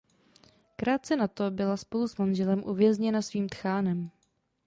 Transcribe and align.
Krátce 0.75 1.15
nato 1.15 1.51
byla 1.51 1.77
spolu 1.77 2.07
s 2.07 2.17
manželem 2.17 2.63
uvězněna 2.65 3.21
svým 3.21 3.49
tchánem. 3.49 4.09